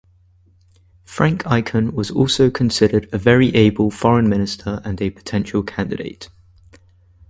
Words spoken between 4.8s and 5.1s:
and